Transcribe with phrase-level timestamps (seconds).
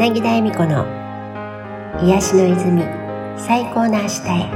[0.00, 0.86] 柳田恵美子の
[2.02, 2.82] 癒しの泉
[3.36, 4.50] 最高の明日へ。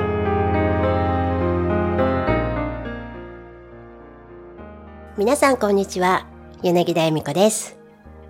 [5.18, 6.26] 皆さんこんにちは
[6.62, 7.76] 柳田恵美子です。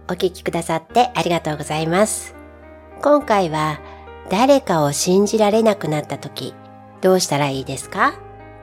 [0.08, 2.34] お聞きくださってありがとうございます。
[3.00, 3.78] 今回は
[4.28, 6.52] 誰かを信じられなくなった時
[7.00, 8.14] どうしたらいいですか？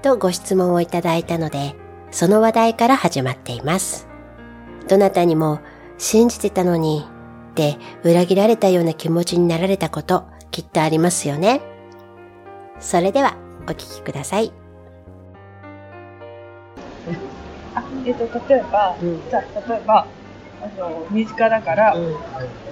[0.01, 1.73] とご質問をいただいたので
[2.11, 4.09] その話題から始まっています。
[4.89, 5.61] どなたにも
[5.97, 7.05] 信じてたのに
[7.51, 11.61] って裏切られたような気持ちになられたこときっとありますよね。
[12.79, 13.35] それでは
[13.67, 14.51] お聞きください。
[17.75, 19.21] あ、えっ、と、例えば、うん。
[19.29, 20.07] じゃあ、例えば、
[20.61, 22.15] あの、身近だから、うん、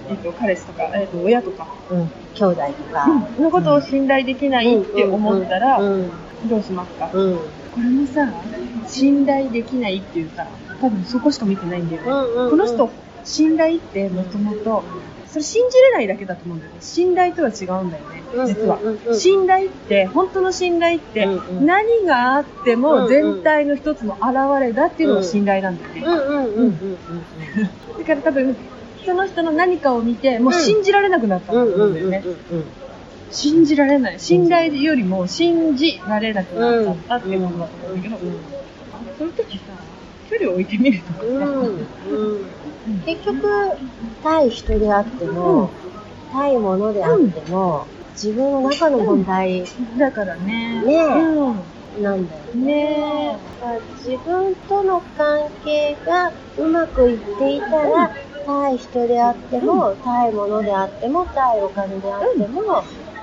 [0.09, 3.07] えっ、と、彼氏とか、えっ、と、親とか、うん、兄弟とか。
[3.39, 6.11] のことを信頼できないって思ったら、うん、
[6.49, 7.41] どうしますか、うん、こ
[7.77, 8.27] れもさ、
[8.87, 10.45] 信頼できないっていうか、
[10.81, 12.09] 多分そこしか見てないんだよね。
[12.09, 12.89] うん、この人、
[13.23, 14.83] 信頼ってもともと、
[15.27, 16.77] それ信じれないだけだと思うんだよね。
[16.81, 18.79] 信頼とは違うんだよね、実は。
[19.13, 21.27] 信頼って、本当の信頼って
[21.61, 23.07] 何があってうんもうん。
[23.09, 24.25] 全体の一つの現
[24.59, 26.01] れだっていうのが信頼なんだよね。
[27.99, 28.55] だから多分、
[29.05, 32.23] その人の何かを見て、もう信じられなくなったんだと思うんだよね。
[33.31, 34.19] 信じられない。
[34.19, 38.17] 信頼よりも信じられなくなっちゃったっていうことだと思うんだけど、
[39.17, 39.63] そういう時さ、
[40.29, 41.25] 距離を置いてみるとかさ、
[43.05, 43.37] 結局、
[44.21, 45.71] 対人であっても、
[46.31, 49.63] 対物であっても、自分の中の問題
[49.97, 50.81] だからね。
[50.85, 50.95] ね。
[50.95, 52.03] うん。
[52.03, 53.31] なんだよね。
[53.33, 53.39] ね。
[54.05, 58.11] 自分との関係がうまくいっていたら、
[58.45, 62.61] 対人であっても、対物であっても、対お金であっても、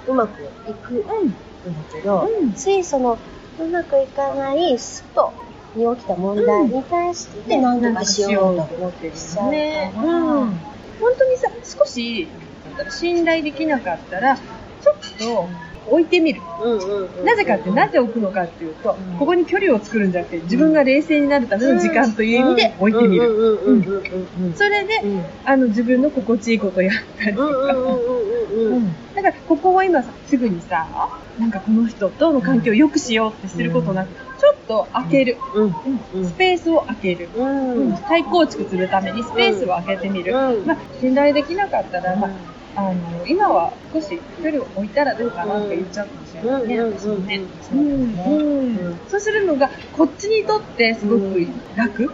[0.07, 2.55] うまくいくんだけど、うん。
[2.55, 3.19] ついその、
[3.59, 5.33] うまくいかないスト
[5.77, 9.93] に起きた問題に対して何とかしようと思ってしちゃうね。
[9.95, 10.03] うん。
[10.03, 12.27] 本当にさ、少し、
[12.91, 15.49] 信頼できなかったら、ちょっと
[15.89, 16.41] 置いてみる。
[17.25, 24.55] なぜかって、なぜ置くのかっていうとうん、ここに距離を作るんじゃなくて、自分が冷静になるための時間という意味で置いてみる。
[24.57, 27.75] それでう、んあの、自分の心地いいことやったりとか。
[27.75, 30.87] うんだから、ここは今、すぐにさ、
[31.39, 35.39] なんかこの人との関係を良くしようってすることなく、ちょっと開ける。
[36.25, 37.31] スペースを開ける。
[37.35, 37.97] うん。
[37.97, 40.35] 再構築するためにスペースを空けてみる。
[40.35, 40.67] うん。
[40.67, 42.31] まあ、信頼できなかったら、まあ、
[42.77, 46.99] あの、今は少し距離を置いたらどうかなって言っちゃうかもしれないね、うん。
[46.99, 47.41] 私もね。
[49.09, 49.21] そう。
[49.21, 52.11] するのが、こっちにとってすごく楽。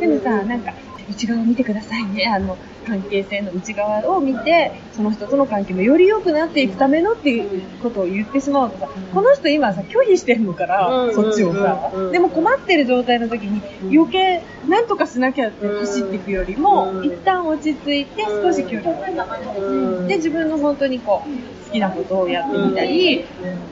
[0.00, 0.72] でもさ、なんか、
[1.10, 2.26] 内側を見てくださいね。
[2.32, 11.14] あの、関係性の内側を見て、その人との関係もより良くなっていくためのっていうことを言ってしまうとさ、この人今さ、拒否してんのから、うん。
[11.14, 13.98] そっちをさうん、でも困ってる状態の時にうん。
[13.98, 17.04] 余計なんとかしなきゃって走っていくよりも、うん。
[17.04, 23.24] 一旦落ち着いて少し距離を置いて、で、自分の本当にこう、好きなことをやってみたり、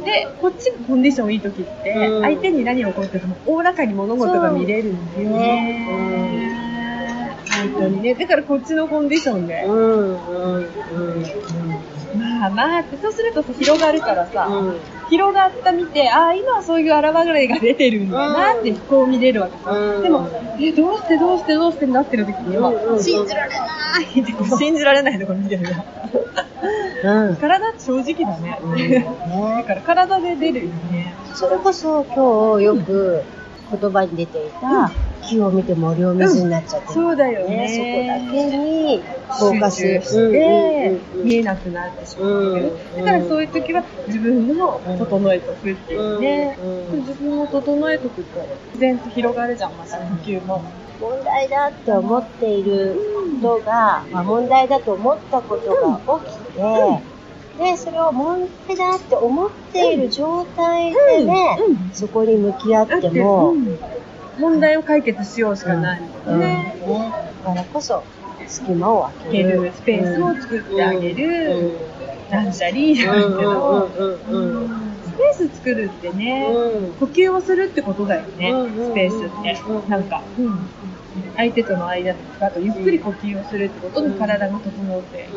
[0.05, 2.23] で、こっちがコンディションいい時って、うん。
[2.23, 6.56] 相手に何が起こってても、おおらかに物事が見れるんだよね。
[7.57, 8.15] 本当にね。
[8.15, 9.65] だからこっちのコンディションで。
[9.65, 11.25] うんうんうん
[12.19, 19.71] まあまあって、そうするとさ広がるからさ、うん広がった見て、ああ、今はそういう現れが出てるんだなって、こう見れるわけさ。
[19.71, 20.29] うんでも、
[20.59, 23.57] え、どうしてどうしてどうしてなってる時には、うんうん信じられな
[24.01, 25.85] いってこう信じられないところ見てるな。
[27.05, 28.59] う ん体って正直だね。
[29.59, 31.15] だから体で出るよね。
[31.35, 33.23] それこそ今日よく
[33.81, 34.91] 言葉に出ていた
[35.23, 37.69] 木を見て森を見ずになっちゃってる、そうだよね。
[37.69, 38.27] そこね。
[38.27, 42.27] だけにフォーカスして、見えなくなってしま。
[42.27, 46.59] うんだからそういう時は自分の整えとくっていうね。
[46.63, 50.63] うん自分を整えとくと自然と広がるじゃん、また呼吸も。
[51.01, 52.97] 問題だって思っている
[53.43, 57.03] ことが、まあ、問題だと思ったことが起きて、
[57.59, 61.91] でそれを問題だって思っている状態でね、うん。
[61.93, 63.79] そこに向き合っても、うん
[64.39, 66.03] 問題を解決しようしかない。
[66.27, 66.41] うん。
[66.41, 66.47] ね。
[66.47, 67.13] ね
[67.45, 68.03] だからこそ
[68.47, 71.73] 隙間を空け開けるるスペースを作ってあげる。
[72.31, 72.95] 断捨離。
[72.95, 74.63] じゃないけど、うんうんうん。
[74.63, 74.69] うん。
[75.05, 76.93] スペース作るってね、うん。
[76.95, 79.61] 呼吸をするってことだよね、うんうんスペースって。
[79.69, 80.05] うんなん。
[80.05, 80.23] か、
[81.37, 85.29] 相手との間とか、あとゆっくり呼吸をするってことで体が整って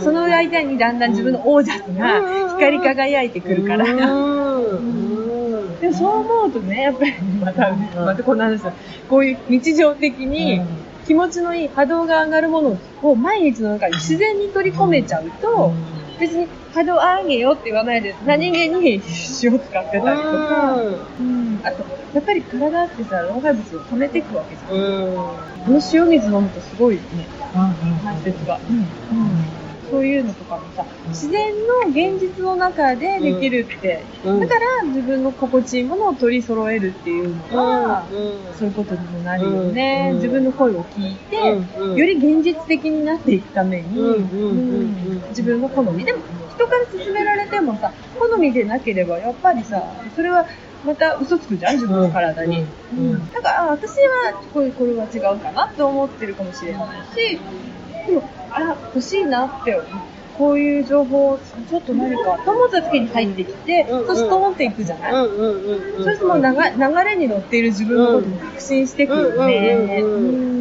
[0.00, 3.84] その間にだんだん自分のオージャスが光り輝いてくるから。
[5.78, 8.72] うんでもそう思うとね、やっぱりまた、またこの話だ。
[9.08, 10.60] こういう日常的に
[11.06, 15.72] 気持ちのいい波動が上がるものを毎日の中に自然に取り込めちゃうと、
[16.18, 19.00] 別に波動上げよって言わないで、何気に
[19.42, 20.76] 塩使ってたりとか、
[21.20, 24.72] うん、あと、やっぱり体ってさ、老廃物を溜めていくわけじゃん。
[24.72, 25.14] うん。
[25.14, 25.32] こ
[25.68, 27.00] の塩水飲むとすごいね、
[28.04, 28.58] 排泄が。
[29.90, 31.54] そういうのとかもさ、自然
[31.84, 34.40] の現実の中でできるって、うん。
[34.40, 38.08] だから自分の心地いいものを取り揃えるっていうのが、
[38.52, 40.10] そういうことにもなるよね。
[40.12, 41.36] うん自分の声を聞いて、
[41.76, 45.28] うんより現実的になっていくために、うんうんうんうん。
[45.30, 46.04] 自分の好み。
[46.04, 50.46] でも、人から勧められてもさ、好みでなければ、やっぱりさ、それは
[50.84, 52.66] また嘘つくじゃん、自分の体に。
[52.92, 53.10] うん。
[53.14, 53.30] うん。
[53.30, 53.90] だから、あ私
[54.32, 57.40] はこれこれは違うかなって思ってるかもしれないし、
[58.08, 59.80] でも、あ、欲しいなって、
[60.38, 61.38] こういう情報を
[61.68, 64.06] ちょっと何かと思った時に入ってきて、うんうん。
[64.06, 66.04] そうすると思っていくじゃない、うんうんうんうん。
[66.04, 70.00] そうするともう流流れに乗っている自分のことも確信してくるよね。
[70.00, 70.58] うんうんうん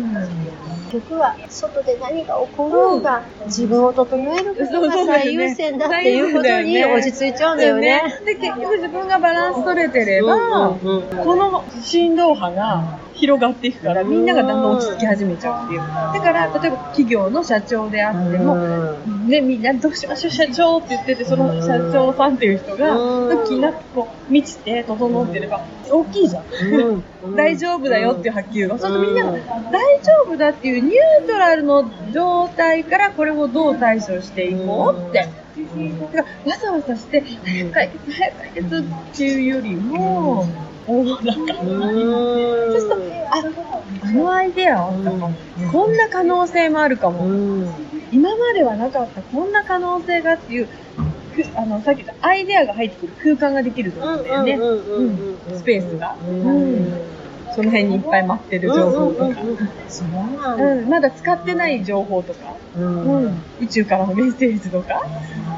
[0.87, 8.03] 結局は外で何が起ころうが自分を整えることが最優先だっていうことに落ち着いちゃうんだよね。
[8.25, 11.25] で、結局自分がバランス取れてれば、うんうんうん。
[11.25, 15.79] この振動波が広がっていくから、みんながだんだん落ち着き始めちゃうっていう。
[15.79, 18.55] だから、例えば企業の社長であっても、
[19.27, 23.45] ね、みんなどうしましょう社長って言ってて、その社長さんっていう人が、うん。
[23.45, 26.45] 時なくこう、満ちて整ってれば、大きいじゃん。
[27.35, 28.77] 大丈夫だよっていう発球が。
[28.77, 29.31] そうするとみんなが
[29.71, 35.27] 大丈夫だっていうニュートラルの状態からこれをどう対処していこうって。
[35.57, 40.45] だからわざわざして、早く解決、早く解決っていうよりも、
[40.87, 41.35] おおらかに。
[41.35, 42.95] そうすると、
[43.29, 43.43] あ、
[44.03, 45.33] あのアイデアあったかも。
[45.71, 47.27] こんな可能性もあるかも。
[48.11, 50.67] 今まではなかったこんな可能性がっていう、
[51.35, 54.57] くあの、さっき言ったアイデアが入ってくる空間ができると思うんだよね。
[55.55, 56.15] スペースが。
[56.27, 57.17] うん
[57.57, 59.41] その辺にいっぱい待ってる情報とか。
[59.89, 65.01] そうなんまだ使ってない情報とか、うん、宇宙からのメッセージとか、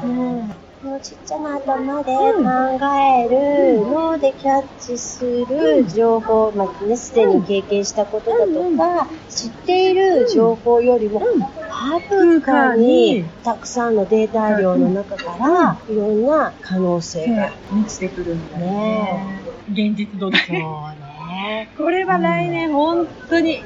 [0.02, 0.39] うん、こ
[0.84, 17.52] のちっちゃな頭で考える、脳でキャッチする情報、まあね、すでに経験したことだとか、知っている情報よりも、はるかにたくさんのデータ量の中から、いろんな可能性が。
[17.70, 18.70] 満ちてくるんだよね。
[18.70, 19.40] ね。
[19.70, 20.38] 現実度で。
[20.38, 21.68] そうね。
[21.76, 23.62] これは来年本当に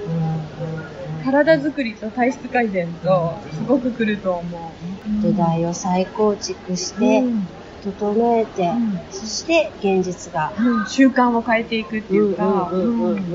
[1.24, 4.72] 体づくりと体質改善とすごく来ると思
[5.20, 5.22] う。
[5.22, 7.48] 土台を再構築して、うん。
[7.82, 9.00] 整えて、ん。
[9.10, 10.52] そして現実が。
[10.58, 10.86] うん。
[10.86, 13.26] 習慣を変えていくっていうか、うん。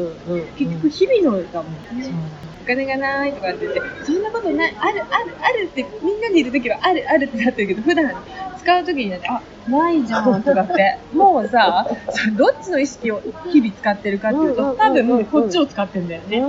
[0.55, 2.13] 結局日々のだもんね。
[2.61, 8.13] お金がないとかって言って、そんなことない、ある、ある、あるって、みんなでいるときはある、あるってなってるけど、普段
[8.59, 13.21] 使うときになって、あ、ないじゃんとかって、 もうさ、そどっちの意識を
[13.51, 16.41] 日々使ってるかっていうと、多分こっちを使ってんだよね。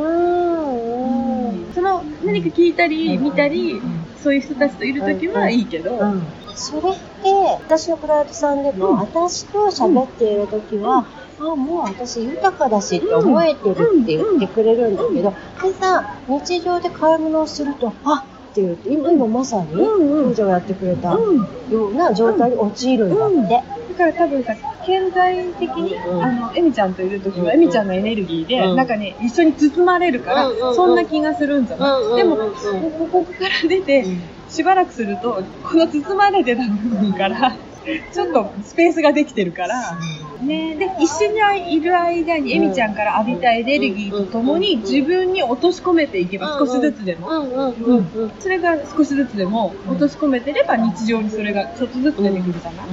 [1.80, 3.80] その何か聞いたり見たり、
[4.22, 5.98] そういう人たちといるときはいいけど、
[6.54, 7.00] それって、
[7.64, 11.06] 私のクライアントさんでも、私と喋っているときは、
[11.38, 13.72] あ、もう私豊かだしって思えてる
[14.02, 15.32] って言ってくれるんだけど、
[15.62, 23.64] でさ、日常で買い物をすると、あって言って、今今まさに、彼女がやってくれたような状態に陥るんだって。
[23.96, 24.54] だから多分さ、
[24.90, 26.22] 潜在的に、うん。
[26.22, 28.76] あの、エミちゃんといるときは、エミちゃんのエネルギーで、うん。
[28.76, 34.04] なんかね、一緒に包まれるから、そんな気がするんじゃない、でも、うんこここから出て、
[34.48, 37.56] しばらくすると、この包まれてた部分から、
[38.12, 39.98] ちょっとスペースができてるから、
[40.42, 47.28] ね、で、一緒にいる間に、エミちゃんから浴びたエネルギーとともに、自分に落とし込めていけば、少しずつでも。
[48.40, 52.86] それが少しずつでも落とし込めてれば日常にそれがちょっとずつ出てくるじゃない、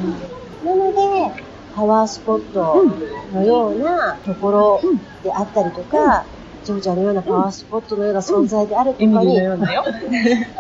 [0.66, 1.48] なので、
[1.78, 2.84] パワースポット
[3.32, 4.82] のようなところ
[5.24, 6.26] であったりとか、
[6.66, 9.38] ジョージャのようなパワースポットのような存在であるとかに。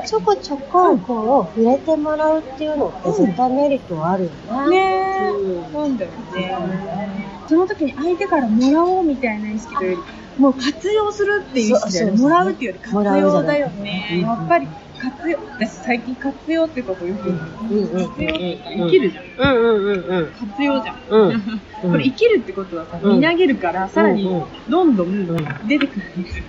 [0.07, 4.69] ちょこちょここう触れてもらうっていうのって絶対メリットはあるよね。
[4.69, 7.27] ねえ、うだよね。
[7.47, 10.03] その時に相手からもらおうみたいな意識というよ
[10.37, 12.17] り、もう活用するっていう意識だよね。
[12.19, 14.21] そうそうそうもらうっていうより活用だよね。
[14.21, 14.67] やっぱり
[14.99, 17.39] 活用、私最近活用ってことよく言う。
[17.71, 19.25] うんうんうん活用って生きるじゃん。
[19.55, 20.31] うんうんうんうん。
[20.31, 20.97] 活用じゃん。
[21.09, 21.41] うん。
[21.91, 25.27] これ生きるってことはさ、うんみなげるから、さらにどんどん
[25.67, 26.43] 出てくるんですよ。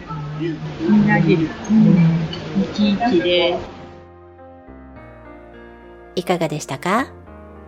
[0.89, 1.49] みなげる。
[1.69, 3.59] 生き生きで。
[6.17, 7.07] いかがでしたか？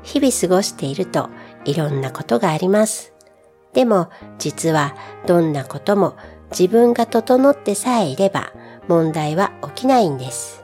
[0.02, 1.28] 日々過ごしていると
[1.64, 3.12] いろんなことがあります。
[3.74, 4.08] でも
[4.38, 4.96] 実は
[5.26, 6.16] どんなことも
[6.50, 8.52] 自分が整ってさえいれば
[8.88, 10.59] 問題は起きないんです。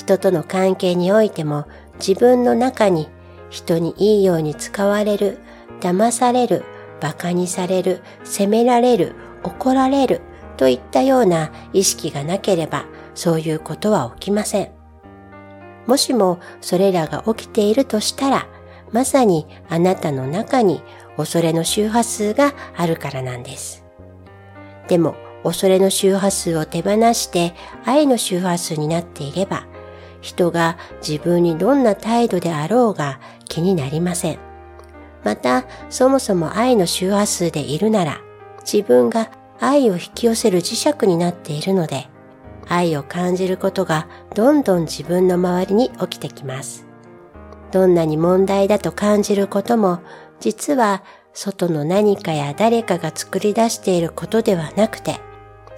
[0.00, 1.66] 人との関係においても
[1.98, 3.10] 自分の中に
[3.50, 5.38] 人にいいように使われる、
[5.80, 6.64] 騙される、
[7.02, 10.22] 馬鹿にされる、責められる、怒られる
[10.56, 14.70] といったような意識がなければそういうことは起きません。
[15.86, 18.46] もしもそれらが起きているとしたら、
[18.92, 20.82] まさにあなたの中に
[21.18, 23.84] 恐れの周波数があるからなんです。
[24.88, 27.54] でも、恐れの周波数を手放して
[27.84, 29.66] 愛の周波数になっていれば、
[30.20, 34.38] 人が自分にどんな態度であろうが気になりません。
[35.24, 38.20] また、そもそも愛の周波数でいるなら、
[38.60, 42.08] 自分が愛を引き寄せる磁石になっているので、
[42.68, 46.86] 愛を感じることがどんどん自分の周りに起きてきます。
[47.72, 50.00] どんなに問題だと感じることも、
[50.40, 55.20] 実は外の何かや誰かが作り出していることではなくて、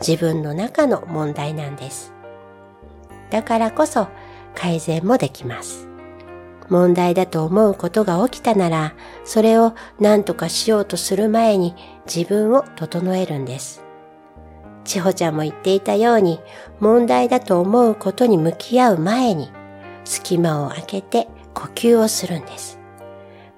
[0.06, 2.12] 自分の中の問題なんです。
[3.30, 4.08] だからこそ
[4.54, 5.88] 改善もできます。
[6.68, 8.94] 問題だと思うことが起きたなら、
[9.24, 11.74] それを何とかしようとする前に
[12.06, 13.84] 自分を整えるんです。
[14.84, 16.40] 千穂ちゃんも言っていたように、
[16.80, 19.50] 問題だと思うことに向き合う前に、
[20.04, 22.78] 隙間を空けて呼吸をするんです。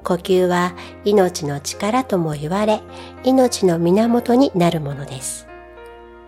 [0.03, 0.75] 呼吸は
[1.05, 2.83] 命の力とも言われ、
[3.23, 5.49] 命の源になるものです。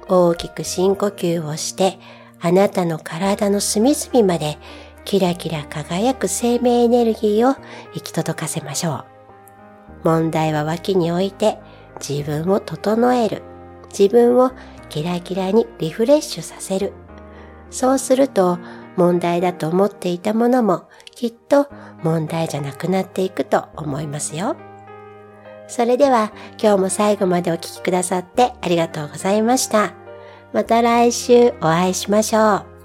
[0.09, 1.99] 大きく深呼吸をして、
[2.41, 4.59] あなたの体の隅々まで
[5.05, 7.57] キラキラ輝く生命エネルギーを
[7.95, 9.05] 行き届かせましょう。
[10.05, 11.59] 問題は脇に置いて
[12.01, 13.43] 自分を整える。
[13.89, 14.53] 自分を
[14.89, 16.93] キラキラにリフレッシュさせる。
[17.71, 18.59] そうすると
[18.97, 21.69] 問題だと思っていたものもきっと
[22.03, 24.57] 問題じゃなくなっていくと思いますよ。
[25.69, 30.06] それでは今日も最後までお聴きくださってありがとうございました。
[30.57, 32.76] また来週お会いしましょう。